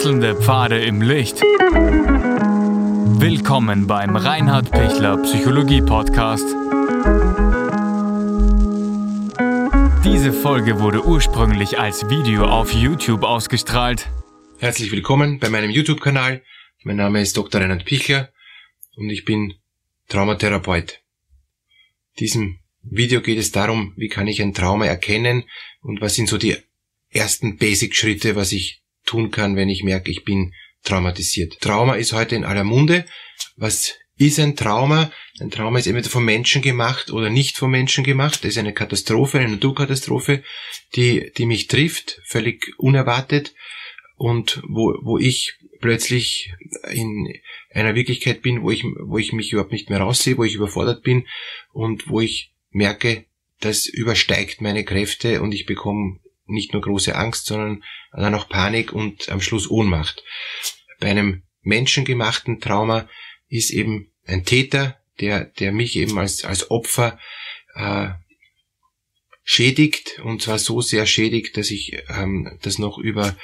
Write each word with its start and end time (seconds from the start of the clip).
Wechselnde 0.00 0.34
Pfade 0.34 0.82
im 0.82 1.02
Licht. 1.02 1.42
Willkommen 3.20 3.86
beim 3.86 4.16
Reinhard 4.16 4.70
Pichler 4.70 5.18
Psychologie 5.18 5.82
Podcast. 5.82 6.46
Diese 10.02 10.32
Folge 10.32 10.80
wurde 10.80 11.04
ursprünglich 11.04 11.78
als 11.78 12.08
Video 12.08 12.46
auf 12.46 12.72
YouTube 12.72 13.24
ausgestrahlt. 13.24 14.08
Herzlich 14.58 14.90
willkommen 14.90 15.38
bei 15.38 15.50
meinem 15.50 15.68
YouTube-Kanal. 15.68 16.42
Mein 16.82 16.96
Name 16.96 17.20
ist 17.20 17.36
Dr. 17.36 17.60
Reinhard 17.60 17.84
Pichler 17.84 18.30
und 18.96 19.10
ich 19.10 19.26
bin 19.26 19.52
Traumatherapeut. 20.08 21.02
Diesem 22.18 22.58
Video 22.80 23.20
geht 23.20 23.36
es 23.36 23.52
darum, 23.52 23.92
wie 23.98 24.08
kann 24.08 24.28
ich 24.28 24.40
ein 24.40 24.54
Trauma 24.54 24.86
erkennen 24.86 25.44
und 25.82 26.00
was 26.00 26.14
sind 26.14 26.30
so 26.30 26.38
die 26.38 26.56
ersten 27.10 27.58
Basic-Schritte, 27.58 28.34
was 28.34 28.52
ich 28.52 28.79
tun 29.10 29.30
kann, 29.30 29.56
wenn 29.56 29.68
ich 29.68 29.82
merke, 29.82 30.10
ich 30.10 30.24
bin 30.24 30.52
traumatisiert. 30.84 31.60
Trauma 31.60 31.94
ist 31.94 32.12
heute 32.12 32.36
in 32.36 32.44
aller 32.44 32.64
Munde. 32.64 33.04
Was 33.56 33.94
ist 34.16 34.38
ein 34.38 34.54
Trauma? 34.54 35.10
Ein 35.40 35.50
Trauma 35.50 35.78
ist 35.78 35.86
entweder 35.86 36.08
vom 36.08 36.24
Menschen 36.24 36.62
gemacht 36.62 37.10
oder 37.10 37.28
nicht 37.28 37.56
vom 37.56 37.70
Menschen 37.70 38.04
gemacht. 38.04 38.44
Das 38.44 38.50
ist 38.50 38.58
eine 38.58 38.72
Katastrophe, 38.72 39.38
eine 39.38 39.48
Naturkatastrophe, 39.48 40.44
die, 40.94 41.32
die 41.36 41.46
mich 41.46 41.66
trifft, 41.66 42.20
völlig 42.24 42.72
unerwartet 42.78 43.54
und 44.16 44.62
wo, 44.68 44.94
wo 45.02 45.18
ich 45.18 45.54
plötzlich 45.80 46.52
in 46.92 47.32
einer 47.72 47.94
Wirklichkeit 47.94 48.42
bin, 48.42 48.62
wo 48.62 48.70
ich, 48.70 48.84
wo 48.84 49.18
ich 49.18 49.32
mich 49.32 49.52
überhaupt 49.52 49.72
nicht 49.72 49.90
mehr 49.90 50.00
raussehe, 50.00 50.36
wo 50.36 50.44
ich 50.44 50.54
überfordert 50.54 51.02
bin 51.02 51.26
und 51.72 52.08
wo 52.08 52.20
ich 52.20 52.52
merke, 52.70 53.24
das 53.60 53.86
übersteigt 53.86 54.60
meine 54.60 54.84
Kräfte 54.84 55.42
und 55.42 55.52
ich 55.52 55.66
bekomme 55.66 56.20
nicht 56.50 56.72
nur 56.72 56.82
große 56.82 57.14
Angst, 57.14 57.46
sondern 57.46 57.82
dann 58.12 58.34
auch 58.34 58.48
Panik 58.48 58.92
und 58.92 59.28
am 59.28 59.40
Schluss 59.40 59.70
Ohnmacht. 59.70 60.22
Bei 60.98 61.08
einem 61.08 61.42
menschengemachten 61.62 62.60
Trauma 62.60 63.08
ist 63.48 63.70
eben 63.70 64.12
ein 64.26 64.44
Täter, 64.44 64.98
der, 65.20 65.44
der 65.44 65.72
mich 65.72 65.96
eben 65.96 66.18
als, 66.18 66.44
als 66.44 66.70
Opfer 66.70 67.18
äh, 67.74 68.08
schädigt 69.42 70.20
und 70.20 70.42
zwar 70.42 70.58
so 70.58 70.80
sehr 70.80 71.06
schädigt, 71.06 71.56
dass 71.56 71.70
ich 71.70 72.02
ähm, 72.08 72.58
das 72.62 72.78
noch 72.78 72.98
über 72.98 73.36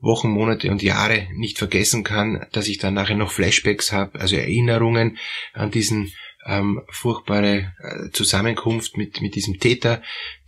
Wochen, 0.00 0.28
Monate 0.28 0.70
und 0.70 0.82
Jahre 0.82 1.28
nicht 1.32 1.58
vergessen 1.58 2.04
kann, 2.04 2.46
dass 2.52 2.68
ich 2.68 2.78
dann 2.78 2.94
nachher 2.94 3.16
noch 3.16 3.32
Flashbacks 3.32 3.92
habe, 3.92 4.20
also 4.20 4.36
Erinnerungen 4.36 5.18
an 5.54 5.70
diesen 5.70 6.12
ähm, 6.46 6.82
furchtbare 6.88 7.74
äh, 7.80 8.10
Zusammenkunft 8.12 8.96
mit, 8.96 9.20
mit 9.20 9.34
diesem 9.34 9.58
Täter, 9.58 10.02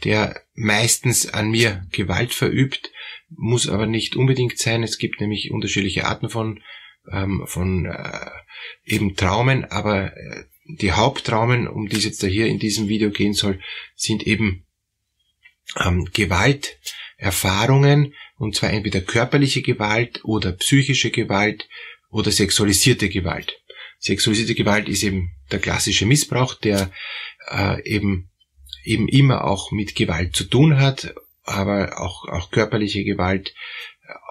der 0.04 0.40
meistens 0.54 1.32
an 1.32 1.50
mir 1.50 1.86
Gewalt 1.90 2.32
verübt, 2.32 2.92
muss 3.30 3.68
aber 3.68 3.86
nicht 3.86 4.16
unbedingt 4.16 4.58
sein. 4.58 4.82
Es 4.82 4.98
gibt 4.98 5.20
nämlich 5.20 5.50
unterschiedliche 5.50 6.06
Arten 6.06 6.30
von, 6.30 6.62
ähm, 7.10 7.42
von 7.46 7.86
äh, 7.86 8.30
eben 8.84 9.16
Traumen, 9.16 9.64
aber 9.64 10.16
äh, 10.16 10.44
die 10.64 10.92
Haupttraumen, 10.92 11.66
um 11.66 11.88
die 11.88 11.96
es 11.96 12.04
jetzt 12.04 12.22
da 12.22 12.26
hier 12.26 12.46
in 12.46 12.58
diesem 12.58 12.88
Video 12.88 13.10
gehen 13.10 13.32
soll, 13.34 13.60
sind 13.96 14.26
eben 14.26 14.66
ähm, 15.80 16.08
Gewalterfahrungen, 16.12 18.12
und 18.36 18.54
zwar 18.54 18.70
entweder 18.70 19.00
körperliche 19.00 19.62
Gewalt 19.62 20.20
oder 20.24 20.52
psychische 20.52 21.10
Gewalt 21.10 21.68
oder 22.10 22.30
sexualisierte 22.30 23.08
Gewalt. 23.08 23.58
Sexualisierte 23.98 24.54
Gewalt 24.54 24.88
ist 24.88 25.02
eben 25.02 25.30
der 25.50 25.58
klassische 25.58 26.06
Missbrauch, 26.06 26.54
der 26.54 26.90
äh, 27.50 27.82
eben 27.82 28.30
eben 28.84 29.08
immer 29.08 29.44
auch 29.44 29.70
mit 29.70 29.94
Gewalt 29.94 30.34
zu 30.34 30.44
tun 30.44 30.78
hat, 30.78 31.14
aber 31.44 32.00
auch, 32.00 32.26
auch 32.28 32.50
körperliche 32.50 33.04
Gewalt, 33.04 33.54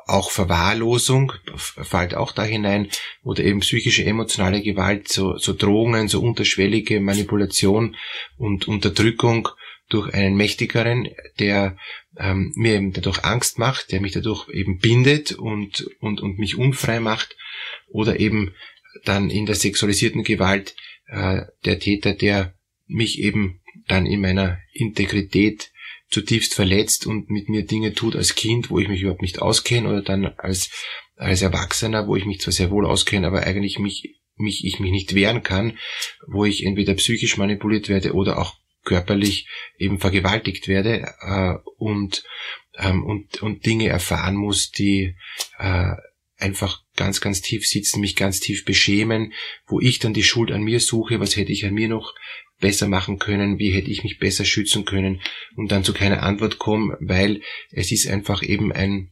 auch 0.08 0.32
Verwahrlosung 0.32 1.34
fällt 1.56 2.16
auch 2.16 2.32
da 2.32 2.44
hinein 2.44 2.90
oder 3.24 3.44
eben 3.44 3.60
psychische 3.60 4.06
emotionale 4.06 4.62
Gewalt, 4.62 5.10
so, 5.10 5.38
so 5.38 5.54
Drohungen, 5.54 6.08
so 6.08 6.22
unterschwellige 6.22 7.02
Manipulation 7.02 7.96
und 8.38 8.68
Unterdrückung 8.68 9.50
durch 9.90 10.14
einen 10.14 10.36
mächtigeren, 10.36 11.10
der 11.40 11.78
ähm, 12.18 12.54
mir 12.56 12.76
eben 12.76 12.94
dadurch 12.94 13.24
Angst 13.26 13.60
macht, 13.60 13.92
der 13.92 14.02
mich 14.02 14.14
dadurch 14.14 14.50
eben 14.50 14.80
bindet 14.80 15.34
und, 15.34 15.88
und, 16.00 16.22
und 16.22 16.40
mich 16.40 16.58
unfrei 16.58 17.00
macht 17.00 17.36
oder 17.90 18.20
eben 18.20 18.54
dann 19.06 19.30
in 19.30 19.46
der 19.46 19.56
sexualisierten 19.56 20.24
Gewalt 20.24 20.76
äh, 21.08 21.42
der 21.66 21.80
Täter, 21.80 22.14
der 22.14 22.54
mich 22.88 23.20
eben 23.20 23.62
dann 23.88 24.06
in 24.06 24.22
meiner 24.22 24.60
Integrität 24.74 25.72
zutiefst 26.10 26.54
verletzt 26.54 27.06
und 27.06 27.30
mit 27.30 27.50
mir 27.50 27.66
Dinge 27.66 27.94
tut 27.94 28.16
als 28.16 28.36
Kind, 28.36 28.70
wo 28.70 28.80
ich 28.80 28.88
mich 28.88 29.02
überhaupt 29.02 29.22
nicht 29.22 29.42
auskenne 29.42 29.90
oder 29.90 30.02
dann 30.02 30.26
als, 30.38 30.70
als 31.16 31.42
Erwachsener, 31.42 32.08
wo 32.08 32.16
ich 32.16 32.26
mich 32.26 32.40
zwar 32.40 32.54
sehr 32.54 32.72
wohl 32.72 32.86
auskenne, 32.86 33.28
aber 33.28 33.44
eigentlich 33.44 33.80
mich, 33.80 34.16
mich, 34.36 34.64
ich 34.66 34.80
mich 34.80 34.92
nicht 34.92 35.16
wehren 35.16 35.44
kann, 35.44 35.78
wo 36.28 36.46
ich 36.46 36.66
entweder 36.66 36.94
psychisch 36.94 37.38
manipuliert 37.38 37.90
werde 37.90 38.14
oder 38.14 38.40
auch 38.40 38.56
körperlich 38.84 39.50
eben 39.78 40.00
vergewaltigt 40.00 40.70
werde 40.70 41.14
äh, 41.20 41.56
und, 41.78 42.24
ähm, 42.78 43.04
und, 43.04 43.42
und 43.42 43.66
Dinge 43.66 43.90
erfahren 43.90 44.36
muss, 44.36 44.72
die 44.72 45.16
äh, 45.60 45.92
einfach 46.38 46.84
ganz, 46.96 47.22
ganz 47.22 47.42
tief 47.42 47.68
sitzen, 47.68 48.00
mich 48.00 48.16
ganz 48.16 48.40
tief 48.40 48.66
beschämen, 48.66 49.34
wo 49.66 49.80
ich 49.80 50.00
dann 50.00 50.14
die 50.14 50.24
Schuld 50.24 50.52
an 50.52 50.62
mir 50.62 50.80
suche, 50.80 51.20
was 51.20 51.36
hätte 51.36 51.52
ich 51.52 51.66
an 51.66 51.74
mir 51.74 51.88
noch 51.88 52.14
besser 52.60 52.88
machen 52.88 53.20
können, 53.20 53.60
wie 53.60 53.72
hätte 53.72 53.92
ich 53.92 54.04
mich 54.04 54.20
besser 54.20 54.46
schützen 54.46 54.86
können 54.86 55.22
und 55.56 55.72
dann 55.72 55.84
zu 55.84 55.94
keiner 55.94 56.24
Antwort 56.24 56.58
komme, 56.58 56.98
weil 57.00 57.42
es 57.72 57.92
ist 57.92 58.08
einfach 58.08 58.44
eben 58.44 58.72
ein 58.72 59.12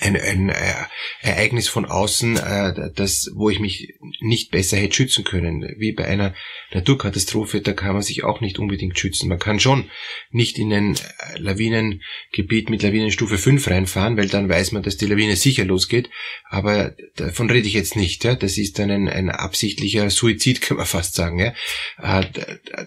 ein, 0.00 0.16
ein 0.16 0.48
äh, 0.50 0.74
Ereignis 1.22 1.68
von 1.68 1.84
außen, 1.84 2.36
äh, 2.36 2.90
das, 2.94 3.30
wo 3.34 3.50
ich 3.50 3.58
mich 3.58 3.94
nicht 4.20 4.50
besser 4.50 4.76
hätte 4.76 4.94
schützen 4.94 5.24
können. 5.24 5.62
Wie 5.78 5.92
bei 5.92 6.04
einer 6.06 6.34
Naturkatastrophe, 6.72 7.60
da 7.60 7.72
kann 7.72 7.94
man 7.94 8.02
sich 8.02 8.24
auch 8.24 8.40
nicht 8.40 8.58
unbedingt 8.58 8.98
schützen. 8.98 9.28
Man 9.28 9.38
kann 9.38 9.60
schon 9.60 9.90
nicht 10.30 10.58
in 10.58 10.72
ein 10.72 10.94
äh, 10.94 11.38
Lawinengebiet 11.38 12.70
mit 12.70 12.82
Lawinenstufe 12.82 13.38
5 13.38 13.66
reinfahren, 13.68 14.16
weil 14.16 14.28
dann 14.28 14.48
weiß 14.48 14.72
man, 14.72 14.82
dass 14.82 14.96
die 14.96 15.06
Lawine 15.06 15.36
sicher 15.36 15.64
losgeht. 15.64 16.10
Aber 16.48 16.94
davon 17.16 17.50
rede 17.50 17.66
ich 17.66 17.74
jetzt 17.74 17.96
nicht. 17.96 18.24
Ja? 18.24 18.34
Das 18.34 18.58
ist 18.58 18.78
dann 18.78 18.90
ein, 18.90 19.08
ein 19.08 19.30
absichtlicher 19.30 20.10
Suizid, 20.10 20.60
kann 20.62 20.76
man 20.76 20.86
fast 20.86 21.14
sagen. 21.14 21.38
Ja? 21.38 21.54
Äh, 21.98 22.24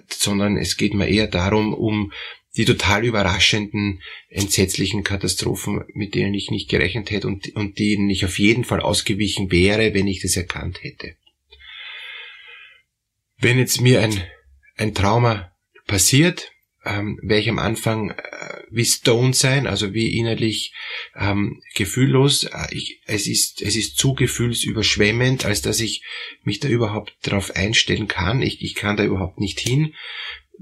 sondern 0.10 0.58
es 0.58 0.78
geht 0.78 0.94
mir 0.94 1.08
eher 1.08 1.28
darum, 1.28 1.74
um 1.74 2.12
die 2.58 2.66
total 2.66 3.06
überraschenden, 3.06 4.02
entsetzlichen 4.30 5.04
Katastrophen, 5.04 5.84
mit 5.94 6.16
denen 6.16 6.34
ich 6.34 6.52
nicht 6.52 6.70
gerechnet 6.70 7.12
hätte 7.12 7.28
und, 7.28 7.56
und 7.56 7.80
denen 7.80 8.10
ich 8.10 8.26
auf 8.26 8.40
jeden 8.40 8.66
Fall 8.66 8.82
ausgewichen 8.82 9.52
wäre, 9.52 9.94
wenn 9.94 10.08
ich 10.08 10.22
das 10.22 10.36
erkannt 10.36 10.84
hätte. 10.84 11.16
Wenn 13.38 13.58
jetzt 13.58 13.82
mir 13.82 14.02
ein, 14.02 14.24
ein 14.76 14.94
Trauma 14.94 15.52
passiert, 15.88 16.52
ähm, 16.84 17.20
werde 17.22 17.42
ich 17.42 17.50
am 17.50 17.60
Anfang 17.60 18.12
äh, 18.12 18.64
wie 18.70 18.86
Stone 18.86 19.34
sein, 19.34 19.68
also 19.68 19.94
wie 19.94 20.18
innerlich 20.18 20.74
ähm, 21.16 21.62
gefühllos. 21.76 22.44
Äh, 22.46 22.68
ich, 22.72 23.02
es, 23.06 23.28
ist, 23.28 23.62
es 23.62 23.76
ist 23.76 23.98
zu 23.98 24.14
gefühlsüberschwemmend, 24.14 25.46
als 25.46 25.62
dass 25.62 25.80
ich 25.80 26.04
mich 26.44 26.60
da 26.60 26.68
überhaupt 26.68 27.16
darauf 27.22 27.56
einstellen 27.56 28.08
kann. 28.08 28.42
Ich, 28.42 28.62
ich 28.62 28.76
kann 28.76 28.98
da 28.98 29.04
überhaupt 29.04 29.40
nicht 29.40 29.60
hin 29.60 29.94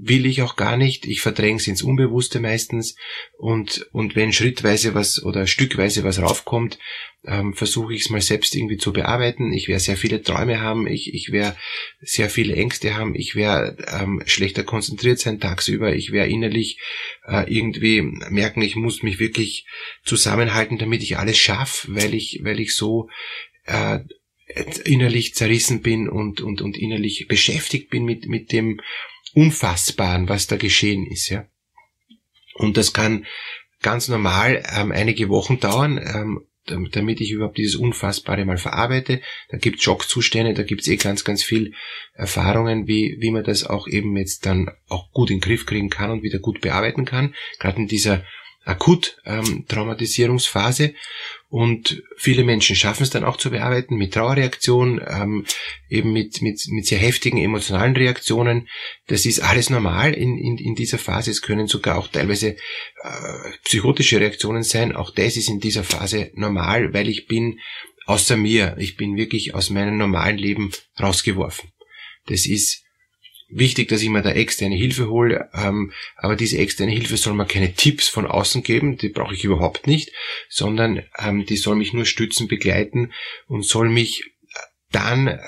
will 0.02 0.26
ich 0.26 0.42
auch 0.42 0.56
gar 0.56 0.76
nicht. 0.76 1.06
Ich 1.06 1.20
verdränge 1.20 1.58
es 1.58 1.66
ins 1.66 1.82
Unbewusste 1.82 2.40
meistens 2.40 2.96
und, 3.36 3.86
und 3.92 4.16
wenn 4.16 4.32
schrittweise 4.32 4.94
was 4.94 5.22
oder 5.22 5.46
stückweise 5.46 6.04
was 6.04 6.20
raufkommt, 6.20 6.78
ähm, 7.26 7.52
versuche 7.54 7.92
ich 7.92 8.02
es 8.02 8.10
mal 8.10 8.22
selbst 8.22 8.54
irgendwie 8.54 8.78
zu 8.78 8.92
bearbeiten. 8.92 9.52
Ich 9.52 9.68
werde 9.68 9.80
sehr 9.80 9.96
viele 9.96 10.22
Träume 10.22 10.60
haben, 10.60 10.86
ich, 10.86 11.12
ich 11.12 11.32
werde 11.32 11.56
sehr 12.00 12.30
viele 12.30 12.56
Ängste 12.56 12.96
haben, 12.96 13.14
ich 13.14 13.34
werde 13.34 13.84
ähm, 13.88 14.22
schlechter 14.24 14.64
konzentriert 14.64 15.18
sein 15.18 15.38
tagsüber, 15.38 15.94
ich 15.94 16.12
werde 16.12 16.32
innerlich 16.32 16.78
äh, 17.26 17.52
irgendwie 17.52 18.00
merken, 18.02 18.62
ich 18.62 18.76
muss 18.76 19.02
mich 19.02 19.18
wirklich 19.18 19.66
zusammenhalten, 20.04 20.78
damit 20.78 21.02
ich 21.02 21.18
alles 21.18 21.36
schaffe, 21.36 21.94
weil 21.94 22.14
ich, 22.14 22.40
weil 22.42 22.58
ich 22.58 22.74
so 22.74 23.10
äh, 23.64 24.00
innerlich 24.84 25.34
zerrissen 25.34 25.82
bin 25.82 26.08
und, 26.08 26.40
und, 26.40 26.62
und 26.62 26.76
innerlich 26.76 27.26
beschäftigt 27.28 27.90
bin 27.90 28.04
mit, 28.04 28.26
mit 28.26 28.50
dem 28.52 28.80
Unfassbaren, 29.34 30.28
was 30.28 30.46
da 30.46 30.56
geschehen 30.56 31.06
ist, 31.06 31.28
ja. 31.28 31.46
Und 32.54 32.76
das 32.76 32.92
kann 32.92 33.26
ganz 33.82 34.08
normal 34.08 34.62
ähm, 34.76 34.92
einige 34.92 35.28
Wochen 35.28 35.60
dauern, 35.60 35.98
ähm, 35.98 36.46
damit 36.92 37.20
ich 37.20 37.32
überhaupt 37.32 37.58
dieses 37.58 37.74
Unfassbare 37.76 38.44
mal 38.44 38.58
verarbeite. 38.58 39.20
Da 39.48 39.56
gibt's 39.56 39.82
Schockzustände, 39.82 40.54
da 40.54 40.62
gibt's 40.62 40.88
eh 40.88 40.96
ganz, 40.96 41.24
ganz 41.24 41.42
viel 41.42 41.72
Erfahrungen, 42.12 42.86
wie, 42.86 43.16
wie 43.18 43.30
man 43.30 43.44
das 43.44 43.64
auch 43.64 43.88
eben 43.88 44.16
jetzt 44.16 44.46
dann 44.46 44.70
auch 44.88 45.10
gut 45.10 45.30
in 45.30 45.36
den 45.36 45.42
Griff 45.42 45.66
kriegen 45.66 45.90
kann 45.90 46.10
und 46.10 46.22
wieder 46.22 46.38
gut 46.38 46.60
bearbeiten 46.60 47.04
kann. 47.04 47.34
Gerade 47.58 47.78
in 47.78 47.88
dieser 47.88 48.24
Akut-Traumatisierungsphase 48.64 50.94
und 51.48 52.00
viele 52.16 52.44
Menschen 52.44 52.76
schaffen 52.76 53.02
es 53.02 53.10
dann 53.10 53.24
auch 53.24 53.36
zu 53.36 53.50
bearbeiten 53.50 53.96
mit 53.96 54.14
Trauerreaktionen, 54.14 55.00
ähm, 55.04 55.44
eben 55.88 56.12
mit, 56.12 56.40
mit, 56.42 56.64
mit 56.68 56.86
sehr 56.86 56.98
heftigen 56.98 57.38
emotionalen 57.38 57.96
Reaktionen. 57.96 58.68
Das 59.08 59.26
ist 59.26 59.40
alles 59.40 59.68
normal 59.68 60.14
in, 60.14 60.38
in, 60.38 60.58
in 60.58 60.76
dieser 60.76 60.98
Phase. 60.98 61.32
Es 61.32 61.42
können 61.42 61.66
sogar 61.66 61.98
auch 61.98 62.06
teilweise 62.06 62.50
äh, 62.50 62.56
psychotische 63.64 64.20
Reaktionen 64.20 64.62
sein. 64.62 64.94
Auch 64.94 65.10
das 65.10 65.36
ist 65.36 65.48
in 65.48 65.58
dieser 65.58 65.82
Phase 65.82 66.30
normal, 66.34 66.94
weil 66.94 67.08
ich 67.08 67.26
bin 67.26 67.58
außer 68.06 68.36
mir. 68.36 68.76
Ich 68.78 68.96
bin 68.96 69.16
wirklich 69.16 69.54
aus 69.54 69.70
meinem 69.70 69.96
normalen 69.96 70.38
Leben 70.38 70.70
rausgeworfen. 71.00 71.72
Das 72.26 72.46
ist 72.46 72.84
wichtig, 73.50 73.88
dass 73.88 74.02
ich 74.02 74.08
mir 74.08 74.22
da 74.22 74.30
externe 74.30 74.76
Hilfe 74.76 75.08
hole, 75.08 75.48
ähm, 75.54 75.92
aber 76.16 76.36
diese 76.36 76.58
externe 76.58 76.92
Hilfe 76.92 77.16
soll 77.16 77.34
mir 77.34 77.46
keine 77.46 77.74
Tipps 77.74 78.08
von 78.08 78.26
außen 78.26 78.62
geben, 78.62 78.96
die 78.96 79.08
brauche 79.08 79.34
ich 79.34 79.44
überhaupt 79.44 79.86
nicht, 79.86 80.12
sondern 80.48 81.02
ähm, 81.18 81.44
die 81.46 81.56
soll 81.56 81.76
mich 81.76 81.92
nur 81.92 82.04
stützen, 82.04 82.48
begleiten 82.48 83.12
und 83.46 83.64
soll 83.64 83.88
mich 83.88 84.24
dann 84.90 85.28
äh, 85.28 85.38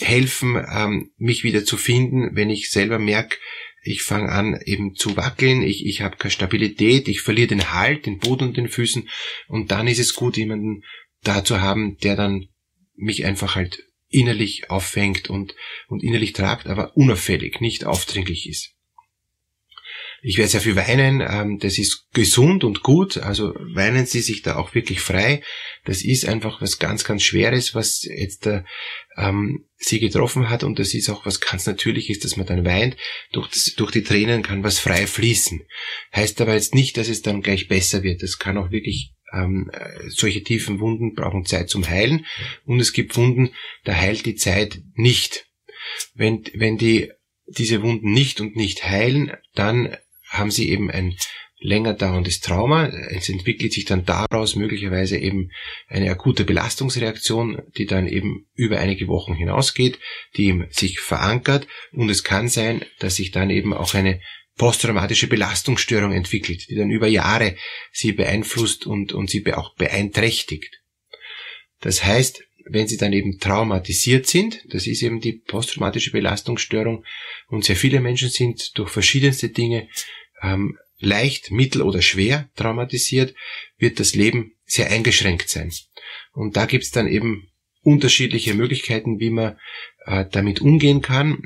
helfen, 0.00 0.56
ähm, 0.72 1.10
mich 1.16 1.44
wieder 1.44 1.64
zu 1.64 1.76
finden, 1.76 2.34
wenn 2.34 2.50
ich 2.50 2.70
selber 2.70 2.98
merke, 2.98 3.36
ich 3.82 4.02
fange 4.02 4.30
an 4.30 4.60
eben 4.64 4.94
zu 4.94 5.16
wackeln, 5.16 5.62
ich, 5.62 5.86
ich 5.86 6.02
habe 6.02 6.16
keine 6.16 6.30
Stabilität, 6.30 7.08
ich 7.08 7.22
verliere 7.22 7.48
den 7.48 7.72
Halt, 7.72 8.06
den 8.06 8.18
Boden 8.18 8.48
und 8.48 8.56
den 8.56 8.68
Füßen 8.68 9.08
und 9.48 9.70
dann 9.70 9.88
ist 9.88 9.98
es 9.98 10.14
gut, 10.14 10.36
jemanden 10.36 10.82
da 11.22 11.44
zu 11.44 11.60
haben, 11.60 11.96
der 11.98 12.16
dann 12.16 12.48
mich 12.94 13.24
einfach 13.24 13.54
halt 13.54 13.82
innerlich 14.10 14.70
auffängt 14.70 15.30
und, 15.30 15.54
und 15.88 16.02
innerlich 16.02 16.32
tragt, 16.32 16.66
aber 16.66 16.96
unauffällig, 16.96 17.60
nicht 17.60 17.84
aufdringlich 17.84 18.48
ist. 18.48 18.74
Ich 20.22 20.36
werde 20.36 20.50
sehr 20.50 20.60
viel 20.60 20.76
weinen, 20.76 21.22
ähm, 21.22 21.58
das 21.58 21.78
ist 21.78 22.08
gesund 22.12 22.62
und 22.62 22.82
gut, 22.82 23.16
also 23.16 23.54
weinen 23.74 24.04
Sie 24.04 24.20
sich 24.20 24.42
da 24.42 24.56
auch 24.56 24.74
wirklich 24.74 25.00
frei. 25.00 25.42
Das 25.86 26.02
ist 26.02 26.26
einfach 26.28 26.60
was 26.60 26.78
ganz, 26.78 27.04
ganz 27.04 27.22
Schweres, 27.22 27.74
was 27.74 28.02
jetzt 28.02 28.46
äh, 28.46 28.62
ähm, 29.16 29.64
Sie 29.78 29.98
getroffen 29.98 30.50
hat 30.50 30.62
und 30.62 30.78
das 30.78 30.92
ist 30.92 31.08
auch 31.08 31.24
was 31.24 31.40
ganz 31.40 31.64
Natürliches, 31.64 32.18
dass 32.18 32.36
man 32.36 32.44
dann 32.44 32.66
weint. 32.66 32.98
Durch, 33.32 33.48
das, 33.48 33.74
durch 33.76 33.92
die 33.92 34.02
Tränen 34.02 34.42
kann 34.42 34.62
was 34.62 34.78
frei 34.78 35.06
fließen. 35.06 35.62
Heißt 36.14 36.38
aber 36.42 36.52
jetzt 36.52 36.74
nicht, 36.74 36.98
dass 36.98 37.08
es 37.08 37.22
dann 37.22 37.40
gleich 37.40 37.68
besser 37.68 38.02
wird. 38.02 38.22
Das 38.22 38.38
kann 38.38 38.58
auch 38.58 38.70
wirklich 38.70 39.14
ähm, 39.32 39.70
solche 40.08 40.42
tiefen 40.42 40.80
Wunden 40.80 41.14
brauchen 41.14 41.44
Zeit 41.44 41.68
zum 41.70 41.88
Heilen 41.88 42.26
und 42.64 42.80
es 42.80 42.92
gibt 42.92 43.16
Wunden, 43.16 43.50
da 43.84 43.94
heilt 43.94 44.26
die 44.26 44.36
Zeit 44.36 44.80
nicht. 44.94 45.46
Wenn, 46.14 46.44
wenn 46.54 46.76
die 46.76 47.10
diese 47.46 47.82
Wunden 47.82 48.12
nicht 48.12 48.40
und 48.40 48.56
nicht 48.56 48.84
heilen, 48.84 49.32
dann 49.54 49.96
haben 50.28 50.50
sie 50.50 50.70
eben 50.70 50.90
ein 50.90 51.16
länger 51.60 51.94
dauerndes 51.94 52.40
Trauma. 52.40 52.86
Es 52.86 53.28
entwickelt 53.28 53.72
sich 53.72 53.84
dann 53.84 54.04
daraus 54.04 54.56
möglicherweise 54.56 55.18
eben 55.18 55.50
eine 55.88 56.10
akute 56.10 56.44
Belastungsreaktion, 56.44 57.62
die 57.76 57.86
dann 57.86 58.06
eben 58.06 58.46
über 58.54 58.78
einige 58.78 59.08
Wochen 59.08 59.34
hinausgeht, 59.34 59.98
die 60.36 60.64
sich 60.70 61.00
verankert 61.00 61.66
und 61.92 62.08
es 62.08 62.24
kann 62.24 62.48
sein, 62.48 62.84
dass 62.98 63.16
sich 63.16 63.30
dann 63.30 63.50
eben 63.50 63.74
auch 63.74 63.94
eine 63.94 64.20
posttraumatische 64.60 65.26
Belastungsstörung 65.26 66.12
entwickelt, 66.12 66.68
die 66.68 66.74
dann 66.74 66.90
über 66.90 67.06
Jahre 67.06 67.56
sie 67.92 68.12
beeinflusst 68.12 68.84
und, 68.84 69.14
und 69.14 69.30
sie 69.30 69.42
auch 69.54 69.74
beeinträchtigt. 69.76 70.82
Das 71.80 72.04
heißt, 72.04 72.44
wenn 72.66 72.86
sie 72.86 72.98
dann 72.98 73.14
eben 73.14 73.38
traumatisiert 73.38 74.26
sind, 74.26 74.62
das 74.68 74.86
ist 74.86 75.02
eben 75.02 75.22
die 75.22 75.32
posttraumatische 75.32 76.10
Belastungsstörung, 76.10 77.06
und 77.48 77.64
sehr 77.64 77.74
viele 77.74 78.00
Menschen 78.00 78.28
sind 78.28 78.76
durch 78.76 78.90
verschiedenste 78.90 79.48
Dinge 79.48 79.88
ähm, 80.42 80.76
leicht, 80.98 81.50
mittel 81.50 81.80
oder 81.80 82.02
schwer 82.02 82.50
traumatisiert, 82.54 83.34
wird 83.78 83.98
das 83.98 84.14
Leben 84.14 84.56
sehr 84.66 84.90
eingeschränkt 84.90 85.48
sein. 85.48 85.72
Und 86.32 86.58
da 86.58 86.66
gibt's 86.66 86.90
dann 86.90 87.06
eben 87.06 87.49
unterschiedliche 87.82 88.54
Möglichkeiten, 88.54 89.20
wie 89.20 89.30
man 89.30 89.58
äh, 90.06 90.24
damit 90.30 90.60
umgehen 90.60 91.02
kann. 91.02 91.42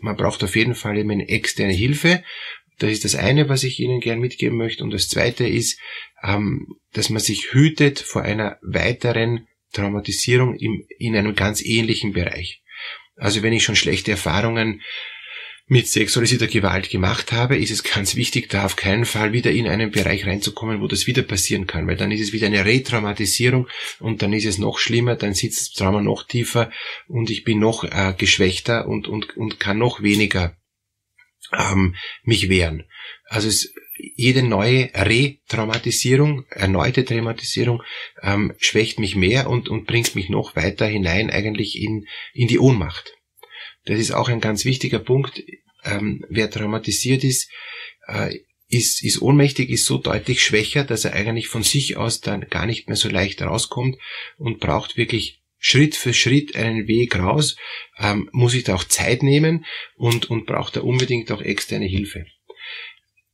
Man 0.00 0.16
braucht 0.16 0.42
auf 0.44 0.56
jeden 0.56 0.74
Fall 0.74 0.98
eben 0.98 1.10
eine 1.10 1.28
externe 1.28 1.72
Hilfe. 1.72 2.22
Das 2.78 2.90
ist 2.90 3.04
das 3.04 3.14
eine, 3.14 3.48
was 3.48 3.64
ich 3.64 3.80
Ihnen 3.80 4.00
gern 4.00 4.20
mitgeben 4.20 4.58
möchte. 4.58 4.84
Und 4.84 4.92
das 4.92 5.08
zweite 5.08 5.46
ist, 5.46 5.78
ähm, 6.22 6.76
dass 6.92 7.10
man 7.10 7.20
sich 7.20 7.52
hütet 7.52 7.98
vor 8.00 8.22
einer 8.22 8.58
weiteren 8.62 9.46
Traumatisierung 9.72 10.56
im, 10.56 10.84
in 10.98 11.16
einem 11.16 11.34
ganz 11.34 11.62
ähnlichen 11.64 12.12
Bereich. 12.12 12.62
Also 13.16 13.42
wenn 13.42 13.52
ich 13.52 13.64
schon 13.64 13.76
schlechte 13.76 14.10
Erfahrungen 14.10 14.82
mit 15.68 15.88
sexualisierter 15.88 16.46
Gewalt 16.46 16.90
gemacht 16.90 17.32
habe, 17.32 17.56
ist 17.56 17.72
es 17.72 17.82
ganz 17.82 18.14
wichtig, 18.14 18.48
da 18.48 18.64
auf 18.64 18.76
keinen 18.76 19.04
Fall 19.04 19.32
wieder 19.32 19.50
in 19.50 19.66
einen 19.66 19.90
Bereich 19.90 20.24
reinzukommen, 20.24 20.80
wo 20.80 20.86
das 20.86 21.08
wieder 21.08 21.22
passieren 21.22 21.66
kann, 21.66 21.88
weil 21.88 21.96
dann 21.96 22.12
ist 22.12 22.20
es 22.20 22.32
wieder 22.32 22.46
eine 22.46 22.64
Retraumatisierung 22.64 23.66
und 23.98 24.22
dann 24.22 24.32
ist 24.32 24.46
es 24.46 24.58
noch 24.58 24.78
schlimmer, 24.78 25.16
dann 25.16 25.34
sitzt 25.34 25.60
das 25.60 25.72
Trauma 25.72 26.00
noch 26.00 26.22
tiefer 26.22 26.70
und 27.08 27.30
ich 27.30 27.42
bin 27.42 27.58
noch 27.58 27.82
äh, 27.82 28.14
geschwächter 28.16 28.86
und, 28.86 29.08
und, 29.08 29.36
und 29.36 29.58
kann 29.58 29.78
noch 29.78 30.02
weniger 30.02 30.56
ähm, 31.52 31.96
mich 32.22 32.48
wehren. 32.48 32.84
Also 33.24 33.48
es, 33.48 33.74
jede 34.14 34.44
neue 34.44 34.90
Retraumatisierung, 34.94 36.44
erneute 36.50 37.04
Traumatisierung 37.04 37.82
ähm, 38.22 38.54
schwächt 38.58 39.00
mich 39.00 39.16
mehr 39.16 39.50
und, 39.50 39.68
und 39.68 39.86
bringt 39.86 40.14
mich 40.14 40.28
noch 40.28 40.54
weiter 40.54 40.86
hinein 40.86 41.28
eigentlich 41.30 41.80
in, 41.80 42.06
in 42.34 42.46
die 42.46 42.60
Ohnmacht. 42.60 43.15
Das 43.86 43.98
ist 43.98 44.12
auch 44.12 44.28
ein 44.28 44.40
ganz 44.40 44.64
wichtiger 44.64 44.98
Punkt. 44.98 45.42
Ähm, 45.84 46.24
wer 46.28 46.50
traumatisiert 46.50 47.24
ist, 47.24 47.50
äh, 48.06 48.36
ist, 48.68 49.02
ist 49.02 49.22
ohnmächtig, 49.22 49.70
ist 49.70 49.86
so 49.86 49.98
deutlich 49.98 50.42
schwächer, 50.42 50.84
dass 50.84 51.04
er 51.04 51.12
eigentlich 51.12 51.48
von 51.48 51.62
sich 51.62 51.96
aus 51.96 52.20
dann 52.20 52.48
gar 52.50 52.66
nicht 52.66 52.88
mehr 52.88 52.96
so 52.96 53.08
leicht 53.08 53.40
rauskommt 53.42 53.96
und 54.36 54.58
braucht 54.58 54.96
wirklich 54.96 55.40
Schritt 55.58 55.94
für 55.96 56.12
Schritt 56.12 56.56
einen 56.56 56.86
Weg 56.86 57.16
raus, 57.16 57.56
ähm, 57.98 58.28
muss 58.32 58.52
sich 58.52 58.64
da 58.64 58.74
auch 58.74 58.84
Zeit 58.84 59.22
nehmen 59.22 59.64
und, 59.94 60.28
und 60.30 60.46
braucht 60.46 60.76
da 60.76 60.80
unbedingt 60.80 61.30
auch 61.32 61.40
externe 61.40 61.86
Hilfe. 61.86 62.26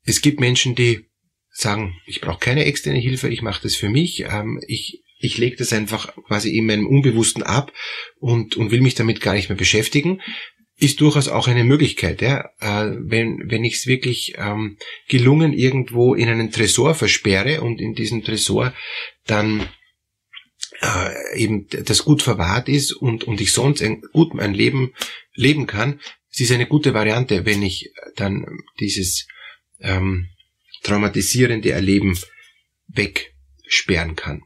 Es 0.04 0.20
gibt 0.20 0.40
Menschen, 0.40 0.74
die 0.74 1.06
sagen, 1.50 2.00
ich 2.06 2.20
brauche 2.20 2.40
keine 2.40 2.64
externe 2.64 2.98
Hilfe, 2.98 3.28
ich 3.28 3.42
mache 3.42 3.62
das 3.62 3.74
für 3.74 3.88
mich, 3.88 4.20
ähm, 4.20 4.60
ich 4.66 5.02
ich 5.22 5.38
lege 5.38 5.56
das 5.56 5.72
einfach 5.72 6.14
quasi 6.26 6.56
in 6.56 6.66
meinem 6.66 6.86
Unbewussten 6.86 7.42
ab 7.42 7.72
und, 8.18 8.56
und 8.56 8.70
will 8.70 8.80
mich 8.80 8.94
damit 8.94 9.20
gar 9.20 9.34
nicht 9.34 9.48
mehr 9.48 9.56
beschäftigen, 9.56 10.20
ist 10.76 11.00
durchaus 11.00 11.28
auch 11.28 11.46
eine 11.46 11.64
Möglichkeit. 11.64 12.20
Ja? 12.20 12.50
Äh, 12.58 12.96
wenn 12.98 13.50
wenn 13.50 13.64
ich 13.64 13.74
es 13.74 13.86
wirklich 13.86 14.34
ähm, 14.36 14.78
gelungen 15.08 15.52
irgendwo 15.52 16.14
in 16.14 16.28
einen 16.28 16.50
Tresor 16.50 16.94
versperre 16.94 17.60
und 17.60 17.80
in 17.80 17.94
diesem 17.94 18.24
Tresor 18.24 18.74
dann 19.26 19.68
äh, 20.80 21.38
eben 21.38 21.68
das 21.68 22.04
gut 22.04 22.22
verwahrt 22.22 22.68
ist 22.68 22.92
und, 22.92 23.24
und 23.24 23.40
ich 23.40 23.52
sonst 23.52 23.80
ein, 23.82 24.02
gut 24.12 24.34
mein 24.34 24.54
Leben 24.54 24.92
leben 25.34 25.66
kann, 25.66 26.00
es 26.32 26.40
ist 26.40 26.52
eine 26.52 26.66
gute 26.66 26.94
Variante, 26.94 27.46
wenn 27.46 27.62
ich 27.62 27.92
dann 28.16 28.46
dieses 28.80 29.28
ähm, 29.80 30.30
traumatisierende 30.82 31.70
Erleben 31.70 32.18
wegsperren 32.88 34.16
kann. 34.16 34.42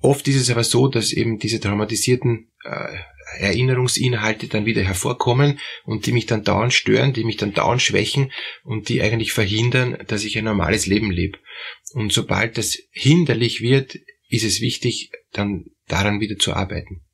Oft 0.00 0.28
ist 0.28 0.36
es 0.36 0.50
aber 0.50 0.64
so, 0.64 0.88
dass 0.88 1.12
eben 1.12 1.38
diese 1.38 1.60
traumatisierten 1.60 2.50
äh, 2.64 2.98
Erinnerungsinhalte 3.38 4.48
dann 4.48 4.64
wieder 4.64 4.82
hervorkommen 4.82 5.58
und 5.84 6.06
die 6.06 6.12
mich 6.12 6.26
dann 6.26 6.44
dauernd 6.44 6.72
stören, 6.72 7.12
die 7.12 7.24
mich 7.24 7.36
dann 7.36 7.52
dauernd 7.52 7.82
schwächen 7.82 8.32
und 8.62 8.88
die 8.88 9.02
eigentlich 9.02 9.32
verhindern, 9.32 9.98
dass 10.06 10.24
ich 10.24 10.38
ein 10.38 10.44
normales 10.44 10.86
Leben 10.86 11.10
lebe. 11.10 11.38
Und 11.92 12.12
sobald 12.12 12.56
das 12.58 12.78
hinderlich 12.90 13.60
wird, 13.60 13.96
ist 14.28 14.44
es 14.44 14.60
wichtig, 14.60 15.10
dann 15.32 15.66
daran 15.86 16.20
wieder 16.20 16.38
zu 16.38 16.54
arbeiten. 16.54 17.04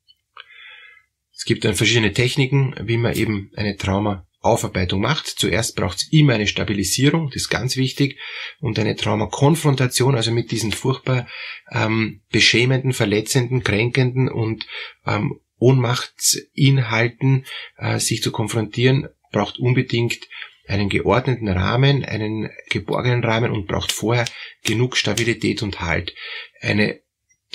Es 1.33 1.43
gibt 1.43 1.65
dann 1.65 1.75
verschiedene 1.75 2.13
Techniken, 2.13 2.75
wie 2.81 2.97
man 2.97 3.15
eben 3.15 3.51
eine 3.55 3.75
Trauma 3.75 4.27
Aufarbeitung 4.45 5.01
macht. 5.01 5.27
Zuerst 5.27 5.75
braucht 5.75 5.97
es 5.97 6.11
immer 6.11 6.33
eine 6.33 6.47
Stabilisierung, 6.47 7.27
das 7.27 7.43
ist 7.43 7.49
ganz 7.49 7.77
wichtig, 7.77 8.19
und 8.59 8.79
eine 8.79 8.95
Traumakonfrontation, 8.95 10.15
also 10.15 10.31
mit 10.31 10.51
diesen 10.51 10.71
furchtbar 10.71 11.27
ähm, 11.71 12.21
beschämenden, 12.31 12.93
verletzenden, 12.93 13.63
kränkenden 13.63 14.29
und 14.29 14.67
ähm, 15.05 15.39
Ohnmachtsinhalten 15.57 17.45
äh, 17.77 17.99
sich 17.99 18.21
zu 18.21 18.31
konfrontieren, 18.31 19.07
braucht 19.31 19.57
unbedingt 19.57 20.27
einen 20.67 20.89
geordneten 20.89 21.47
Rahmen, 21.47 22.03
einen 22.03 22.49
geborgenen 22.69 23.23
Rahmen 23.23 23.51
und 23.51 23.67
braucht 23.67 23.91
vorher 23.91 24.25
genug 24.63 24.97
Stabilität 24.97 25.61
und 25.63 25.81
Halt. 25.81 26.15
Eine 26.61 26.99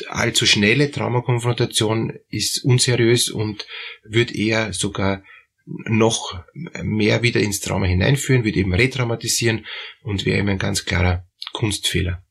allzu 0.09 0.47
schnelle 0.47 0.91
Traumakonfrontation 0.91 2.19
ist 2.29 2.65
unseriös 2.65 3.29
und 3.29 3.67
wird 4.05 4.33
eher 4.35 4.73
sogar 4.73 5.23
noch 5.87 6.43
mehr 6.83 7.23
wieder 7.23 7.41
ins 7.41 7.61
Trauma 7.61 7.87
hineinführen, 7.87 8.45
wird 8.45 8.57
eben 8.57 8.75
retraumatisieren 8.75 9.67
und 10.03 10.27
wäre 10.27 10.39
eben 10.39 10.49
ein 10.49 10.59
ganz 10.59 10.85
klarer 10.85 11.27
Kunstfehler. 11.53 12.25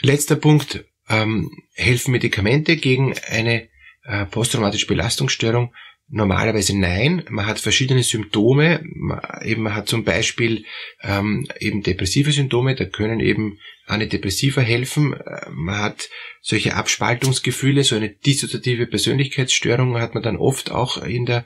Letzter 0.00 0.36
Punkt, 0.36 0.84
ähm, 1.08 1.50
helfen 1.74 2.12
Medikamente 2.12 2.76
gegen 2.76 3.14
eine 3.28 3.68
äh, 4.04 4.26
posttraumatische 4.26 4.86
Belastungsstörung. 4.86 5.74
Normalerweise 6.10 6.78
nein. 6.78 7.24
Man 7.28 7.46
hat 7.46 7.58
verschiedene 7.58 8.02
Symptome. 8.02 8.82
Man, 8.94 9.20
eben, 9.42 9.62
man 9.62 9.74
hat 9.74 9.88
zum 9.88 10.04
Beispiel 10.04 10.64
ähm, 11.02 11.46
eben 11.60 11.82
depressive 11.82 12.32
Symptome, 12.32 12.74
da 12.74 12.86
können 12.86 13.20
eben 13.20 13.58
Antidepressiva 13.86 14.62
helfen. 14.62 15.12
Äh, 15.14 15.50
man 15.50 15.78
hat 15.78 16.08
solche 16.40 16.74
Abspaltungsgefühle, 16.74 17.84
so 17.84 17.96
eine 17.96 18.08
dissoziative 18.08 18.86
Persönlichkeitsstörung 18.86 19.98
hat 19.98 20.14
man 20.14 20.22
dann 20.22 20.36
oft 20.36 20.70
auch 20.70 21.02
in 21.02 21.26
der 21.26 21.44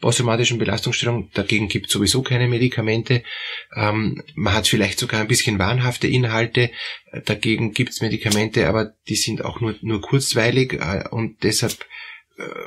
posttraumatischen 0.00 0.58
Belastungsstörung. 0.58 1.30
Dagegen 1.32 1.68
gibt 1.68 1.86
es 1.86 1.92
sowieso 1.92 2.22
keine 2.22 2.48
Medikamente. 2.48 3.22
Ähm, 3.74 4.22
man 4.34 4.52
hat 4.52 4.68
vielleicht 4.68 4.98
sogar 4.98 5.22
ein 5.22 5.28
bisschen 5.28 5.58
wahnhafte 5.58 6.08
Inhalte. 6.08 6.70
Dagegen 7.24 7.72
gibt 7.72 7.92
es 7.92 8.02
Medikamente, 8.02 8.68
aber 8.68 8.92
die 9.08 9.16
sind 9.16 9.42
auch 9.42 9.60
nur, 9.60 9.74
nur 9.80 10.02
kurzweilig 10.02 10.74
äh, 10.74 11.08
und 11.08 11.42
deshalb 11.42 11.86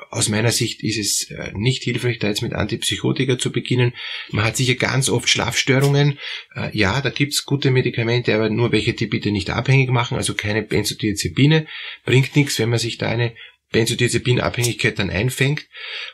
aus 0.09 0.29
meiner 0.29 0.51
Sicht 0.51 0.83
ist 0.83 0.97
es 0.97 1.31
äh, 1.31 1.51
nicht 1.53 1.83
hilfreich, 1.83 2.19
da 2.19 2.27
jetzt 2.27 2.41
mit 2.41 2.53
Antipsychotika 2.53 3.37
zu 3.37 3.51
beginnen. 3.51 3.93
Man 4.31 4.45
hat 4.45 4.57
sicher 4.57 4.75
ganz 4.75 5.09
oft 5.09 5.27
Schlafstörungen. 5.27 6.19
Äh, 6.55 6.75
ja, 6.77 7.01
da 7.01 7.09
gibt's 7.09 7.45
gute 7.45 7.71
Medikamente, 7.71 8.33
aber 8.33 8.49
nur 8.49 8.71
welche, 8.71 8.93
die 8.93 9.07
bitte 9.07 9.31
nicht 9.31 9.49
abhängig 9.49 9.89
machen, 9.89 10.17
also 10.17 10.33
keine 10.33 10.61
Benzodiazepine. 10.61 11.67
Bringt 12.05 12.35
nichts, 12.35 12.59
wenn 12.59 12.69
man 12.69 12.79
sich 12.79 12.97
da 12.97 13.09
eine 13.09 13.33
Benzodiazepinabhängigkeit 13.71 14.99
dann 14.99 15.09
einfängt. 15.09 15.67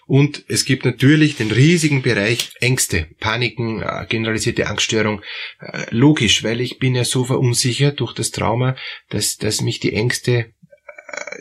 Und 0.08 0.44
es 0.48 0.66
gibt 0.66 0.84
natürlich 0.86 1.36
den 1.36 1.52
riesigen 1.52 2.02
Bereich 2.02 2.52
Ängste, 2.60 3.10
Paniken, 3.20 3.84
generalisierte 4.10 4.68
Angststörung. 4.68 5.22
Logisch, 5.92 6.44
weil 6.44 6.62
ich 6.62 6.80
bin 6.80 6.96
ja 6.96 7.04
so 7.04 7.26
verunsichert 7.26 8.00
durch 8.00 8.14
das 8.14 8.32
Trauma, 8.32 8.76
dass, 9.10 9.38
dass 9.38 9.62
mich 9.62 9.80
die 9.80 9.94
Ängste 9.94 10.54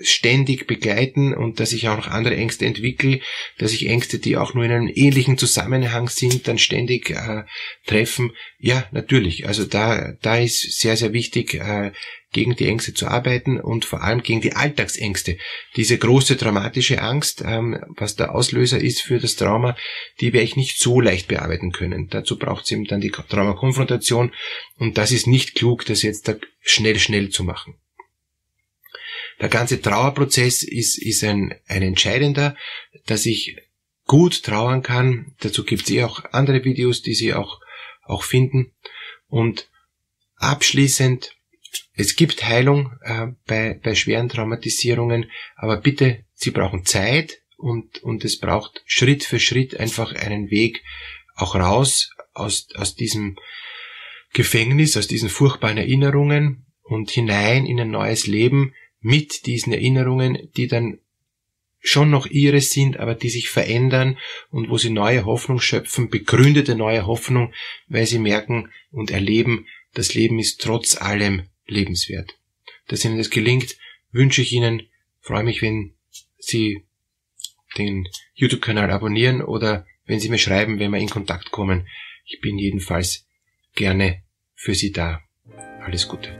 ständig 0.03 0.67
begleiten 0.67 1.35
und 1.35 1.61
dass 1.61 1.73
ich 1.73 1.89
auch 1.89 1.97
noch 1.97 2.09
andere 2.09 2.37
Ängste 2.37 2.67
entwickle, 2.67 3.21
dass 3.59 3.73
ich 3.73 3.89
Ängste, 3.89 4.19
die 4.19 4.37
auch 4.37 4.55
nur 4.55 4.65
in 4.65 4.73
einem 4.73 4.93
ähnlichen 4.93 5.39
Zusammenhang 5.39 6.09
sind, 6.09 6.49
dann 6.49 6.59
ständig 6.59 7.11
äh, 7.11 7.45
treffen. 7.87 8.33
Ja, 8.59 8.87
natürlich. 8.93 9.47
Also 9.47 9.65
da, 9.65 10.15
da 10.23 10.37
ist 10.37 10.81
sehr, 10.81 10.97
sehr 10.97 11.13
wichtig, 11.13 11.55
äh, 11.55 11.93
gegen 12.33 12.55
die 12.55 12.67
Ängste 12.67 12.95
zu 12.95 13.09
arbeiten 13.09 13.61
und 13.61 13.85
vor 13.85 14.03
allem 14.03 14.23
gegen 14.23 14.41
die 14.41 14.53
Alltagsängste. 14.53 15.37
Diese 15.77 15.99
große 15.99 16.37
traumatische 16.37 17.03
Angst, 17.03 17.43
ähm, 17.45 17.81
was 17.89 18.15
der 18.15 18.35
Auslöser 18.35 18.81
ist 18.81 19.03
für 19.03 19.19
das 19.19 19.37
Trauma, 19.37 19.77
die 20.21 20.33
werde 20.33 20.45
ich 20.45 20.57
nicht 20.57 20.79
so 20.79 21.01
leicht 21.01 21.29
bearbeiten 21.29 21.73
können. 21.73 22.09
Dazu 22.09 22.39
braucht 22.39 22.65
es 22.65 22.71
eben 22.71 22.85
dann 22.85 23.01
die 23.01 23.11
Traumakonfrontation 23.11 24.33
und 24.77 24.97
das 24.97 25.11
ist 25.11 25.27
nicht 25.27 25.57
klug, 25.57 25.85
das 25.87 26.03
jetzt 26.03 26.29
da 26.29 26.37
schnell, 26.61 26.99
schnell 26.99 27.31
zu 27.31 27.43
machen. 27.43 27.75
Der 29.41 29.49
ganze 29.49 29.81
Trauerprozess 29.81 30.63
ist, 30.63 30.99
ist 30.99 31.25
ein, 31.25 31.55
ein 31.67 31.83
entscheidender, 31.83 32.57
dass 33.07 33.27
ich 33.27 33.57
gut 34.07 34.43
trauern 34.43 34.83
kann. 34.83 35.35
Dazu 35.41 35.65
gibt 35.65 35.85
es 35.85 35.91
eh 35.91 36.05
auch 36.05 36.25
andere 36.33 36.65
Videos, 36.65 37.03
die 37.03 37.15
Sie 37.15 37.33
auch, 37.33 37.61
auch 38.05 38.23
finden. 38.23 38.73
Und 39.29 39.69
abschließend, 40.37 41.35
es 41.95 42.17
gibt 42.17 42.45
Heilung 42.45 42.93
äh, 43.03 43.29
bei, 43.47 43.79
bei 43.83 43.95
schweren 43.95 44.29
Traumatisierungen, 44.29 45.31
aber 45.57 45.77
bitte, 45.79 46.25
Sie 46.35 46.51
brauchen 46.51 46.85
Zeit 46.85 47.41
und, 47.57 48.03
und 48.03 48.25
es 48.25 48.39
braucht 48.39 48.83
Schritt 48.87 49.25
für 49.25 49.39
Schritt 49.39 49.79
einfach 49.79 50.15
einen 50.15 50.51
Weg 50.51 50.83
auch 51.35 51.55
raus 51.55 52.11
aus, 52.33 52.69
aus 52.75 52.95
diesem 52.95 53.37
Gefängnis, 54.33 54.97
aus 54.97 55.07
diesen 55.07 55.29
furchtbaren 55.29 55.77
Erinnerungen 55.77 56.67
und 56.83 57.11
hinein 57.11 57.67
in 57.67 57.81
ein 57.81 57.91
neues 57.91 58.27
Leben, 58.27 58.75
mit 59.01 59.47
diesen 59.47 59.73
Erinnerungen, 59.73 60.51
die 60.57 60.67
dann 60.67 60.99
schon 61.81 62.11
noch 62.11 62.27
ihre 62.27 62.61
sind, 62.61 62.99
aber 62.99 63.15
die 63.15 63.31
sich 63.31 63.49
verändern 63.49 64.19
und 64.51 64.69
wo 64.69 64.77
sie 64.77 64.91
neue 64.91 65.25
Hoffnung 65.25 65.61
schöpfen, 65.61 66.11
begründete 66.11 66.75
neue 66.75 67.07
Hoffnung, 67.07 67.55
weil 67.89 68.07
sie 68.07 68.19
merken 68.19 68.71
und 68.91 69.11
erleben, 69.11 69.67
das 69.95 70.15
Leben 70.15 70.39
ist 70.39 70.61
trotz 70.61 70.97
allem 70.97 71.45
lebenswert. 71.67 72.37
Dass 72.89 73.05
Ihnen 73.05 73.19
das 73.19 73.31
gelingt, 73.31 73.77
wünsche 74.13 74.43
ich 74.43 74.53
Ihnen, 74.53 74.83
freue 75.21 75.45
mich, 75.45 75.63
wenn 75.63 75.95
Sie 76.39 76.85
den 77.79 78.07
YouTube-Kanal 78.35 78.91
abonnieren 78.91 79.43
oder 79.43 79.87
wenn 80.05 80.21
Sie 80.21 80.29
mir 80.29 80.39
schreiben, 80.39 80.79
wenn 80.79 80.91
wir 80.91 80.99
in 80.99 81.09
Kontakt 81.09 81.51
kommen. 81.51 81.89
Ich 82.25 82.41
bin 82.41 82.59
jedenfalls 82.59 83.27
gerne 83.75 84.23
für 84.55 84.75
Sie 84.75 84.93
da. 84.93 85.23
Alles 85.81 86.09
Gute. 86.09 86.40